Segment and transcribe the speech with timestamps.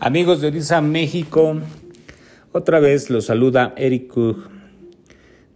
[0.00, 1.56] Amigos de Orisa México,
[2.52, 4.48] otra vez los saluda Eric Cook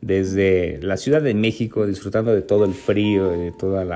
[0.00, 3.86] desde la Ciudad de México, disfrutando de todo el frío de todos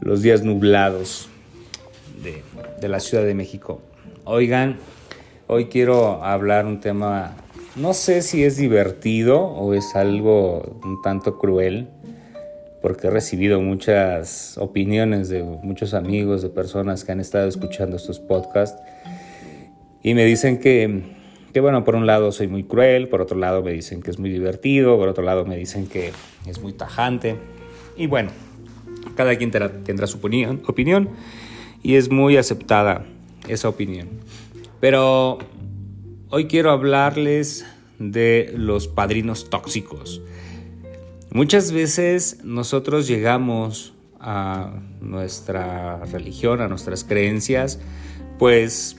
[0.00, 1.28] los días nublados
[2.22, 2.42] de,
[2.80, 3.82] de la Ciudad de México.
[4.24, 4.78] Oigan,
[5.48, 7.36] hoy quiero hablar un tema,
[7.76, 11.88] no sé si es divertido o es algo un tanto cruel,
[12.82, 18.20] porque he recibido muchas opiniones de muchos amigos, de personas que han estado escuchando estos
[18.20, 18.80] podcasts
[20.02, 21.02] y me dicen que,
[21.52, 24.18] que, bueno, por un lado soy muy cruel, por otro lado me dicen que es
[24.18, 26.12] muy divertido, por otro lado me dicen que
[26.46, 27.36] es muy tajante.
[27.96, 28.30] Y bueno,
[29.14, 31.10] cada quien tendrá, su opinión, opinión
[31.82, 33.04] y es muy aceptada
[33.46, 34.08] esa opinión.
[34.80, 35.38] Pero
[36.30, 37.66] hoy quiero hablarles
[37.98, 40.22] de los padrinos tóxicos.
[41.32, 47.78] Muchas veces nosotros llegamos a nuestra religión, a nuestras creencias,
[48.38, 48.96] pues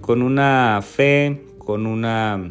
[0.00, 2.50] con una fe, con unas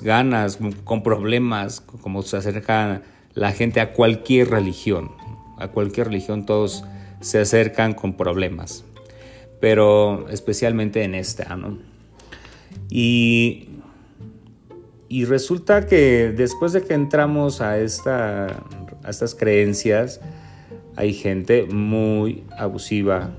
[0.00, 3.02] ganas, con problemas, como se acerca
[3.34, 5.10] la gente a cualquier religión.
[5.58, 6.84] A cualquier religión todos
[7.20, 8.84] se acercan con problemas,
[9.60, 11.78] pero especialmente en esta, ¿no?
[12.90, 13.65] Y
[15.08, 20.20] y resulta que después de que entramos a, esta, a estas creencias,
[20.96, 23.30] hay gente muy abusiva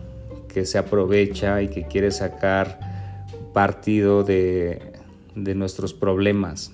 [0.47, 2.79] que se aprovecha y que quiere sacar
[3.53, 4.93] partido de,
[5.35, 6.71] de nuestros problemas.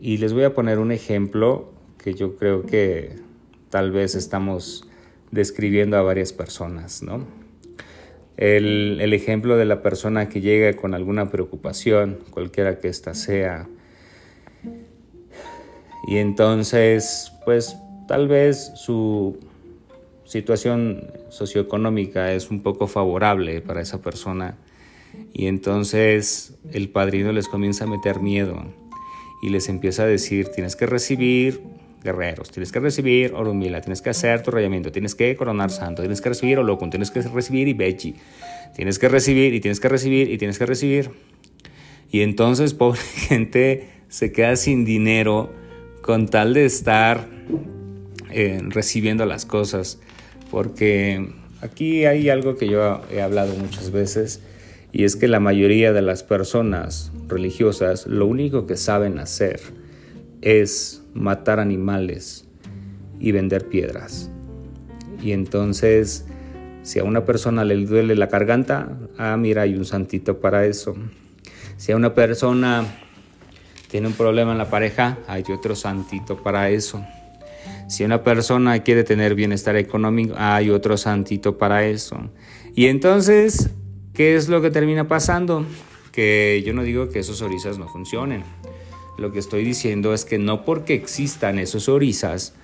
[0.00, 3.16] Y les voy a poner un ejemplo que yo creo que
[3.70, 4.88] tal vez estamos
[5.30, 7.24] describiendo a varias personas, ¿no?
[8.38, 13.66] El, ejemplo de la persona que llega con alguna preocupación, cualquiera que ésta sea.
[16.06, 19.38] Y entonces, pues tal vez su
[20.24, 24.56] situación socioeconómica es un poco favorable para esa persona.
[25.32, 28.62] Y entonces el padrino les comienza a meter miedo
[29.42, 31.60] y les empieza a decir, tienes que recibir
[32.02, 36.20] guerreros, tienes que recibir Orumila, tienes que hacer tu rayamiento, tienes que coronar santo, tienes
[36.20, 38.14] que recibir Olokun, tienes que recibir Ibechi,
[38.74, 41.10] tienes que recibir y tienes que recibir y tienes que recibir.
[42.10, 45.52] Y entonces, pobre gente, se queda sin dinero
[46.00, 47.26] con tal de estar
[48.30, 49.98] eh, recibiendo las cosas,
[50.50, 51.28] porque
[51.60, 54.40] aquí hay algo que yo he hablado muchas veces,
[54.92, 59.60] y es que la mayoría de las personas religiosas lo único que saben hacer
[60.40, 62.46] es matar animales
[63.18, 64.30] y vender piedras.
[65.22, 66.26] Y entonces,
[66.82, 70.96] si a una persona le duele la garganta, ah, mira, hay un santito para eso.
[71.76, 72.86] Si a una persona
[73.90, 77.04] tiene un problema en la pareja, hay otro santito para eso.
[77.88, 82.30] Si una persona quiere tener bienestar económico, hay otro santito para eso.
[82.74, 83.70] Y entonces,
[84.12, 85.64] ¿qué es lo que termina pasando?
[86.12, 88.44] Que yo no digo que esos orizas no funcionen.
[89.18, 92.54] Lo que estoy diciendo es que no porque existan esos orisas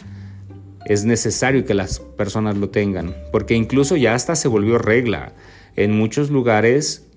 [0.87, 5.34] es necesario que las personas lo tengan, porque incluso ya hasta se volvió regla.
[5.76, 7.09] En muchos lugares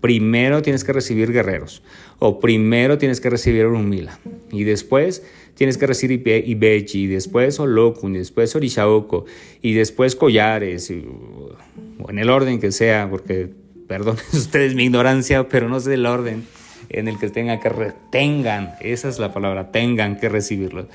[0.00, 1.82] primero tienes que recibir guerreros
[2.18, 4.18] o primero tienes que recibir Urumila
[4.52, 5.24] y después
[5.54, 9.24] tienes que recibir Ibechi y después Olokun y después Orishaoko
[9.60, 13.50] y después collares o en el orden que sea porque
[13.88, 16.44] perdonen ustedes mi ignorancia pero no sé el orden
[16.90, 20.88] en el que tengan que retengan, esa es la palabra, tengan que recibirlo.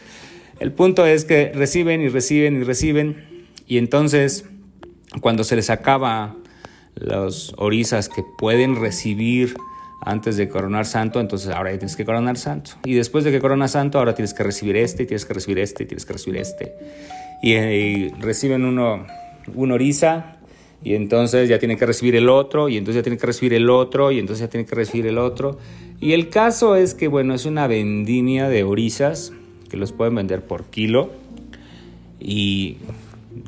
[0.59, 4.45] El punto es que reciben y reciben y reciben y entonces
[5.21, 6.35] cuando se les acaba
[6.95, 9.55] los orisas que pueden recibir
[10.05, 12.71] antes de coronar santo, entonces ahora ya tienes que coronar santo.
[12.83, 15.85] Y después de que coronas santo, ahora tienes que recibir este, tienes que recibir este,
[15.85, 16.73] tienes que recibir este.
[17.41, 19.05] Y, y reciben uno,
[19.55, 20.37] un orisa
[20.83, 23.69] y entonces ya tiene que recibir el otro, y entonces ya tiene que recibir el
[23.69, 25.57] otro, y entonces ya tiene que recibir el otro.
[25.99, 29.31] Y el caso es que, bueno, es una vendimia de orizas
[29.69, 31.09] que los pueden vender por kilo
[32.19, 32.77] y,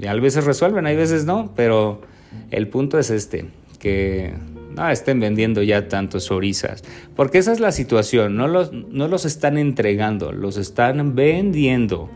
[0.07, 2.01] a veces resuelven, hay veces no, pero
[2.49, 3.45] el punto es este,
[3.77, 4.33] que
[4.75, 6.83] no estén vendiendo ya tantos orizas,
[7.15, 12.09] porque esa es la situación, no los, no los están entregando, los están vendiendo,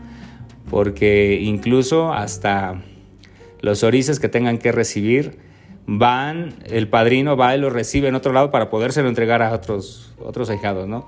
[0.70, 2.82] porque incluso hasta
[3.60, 5.38] los orizas que tengan que recibir,
[5.86, 10.14] van, el padrino va y lo recibe en otro lado para podérselo entregar a otros,
[10.18, 11.06] otros ahijados, ¿no?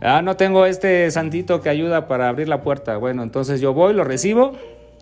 [0.00, 2.96] Ah, no tengo este santito que ayuda para abrir la puerta.
[2.96, 4.52] Bueno, entonces yo voy, lo recibo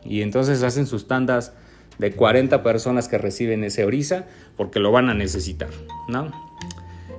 [0.05, 1.55] y entonces hacen sus tandas
[1.99, 4.27] de 40 personas que reciben ese orisa
[4.57, 5.71] porque lo van a necesitar,
[6.09, 6.31] ¿no?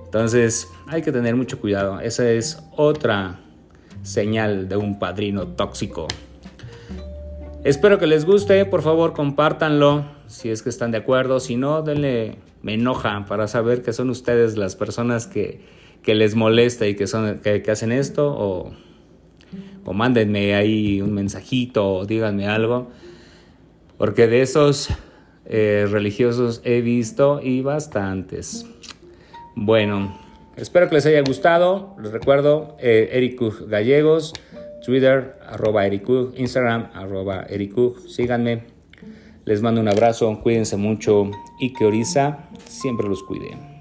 [0.06, 2.00] Entonces hay que tener mucho cuidado.
[2.00, 3.40] Esa es otra
[4.04, 6.08] señal de un padrino tóxico.
[7.64, 10.04] Espero que les guste, por favor compártanlo.
[10.28, 11.40] si es que están de acuerdo.
[11.40, 15.62] Si no, denle, me enoja para saber que son ustedes las personas que,
[16.02, 18.36] que les molesta y que, son, que, hacen esto.
[18.38, 18.74] O,
[19.86, 22.90] o mándenme ahí un mensajito o díganme algo.
[23.98, 24.90] Porque de esos
[25.46, 28.66] eh, religiosos he visto y bastantes.
[29.56, 30.20] Bueno,
[30.58, 31.96] espero que les haya gustado.
[32.02, 33.40] Les recuerdo, eh, Eric
[33.70, 34.34] Gallegos,
[34.84, 37.74] Twitter, arroba Eric Instagram, arroba Eric
[38.08, 38.64] Síganme.
[39.46, 43.73] Les mando un abrazo, cuídense mucho y que Orisa siempre los cuide.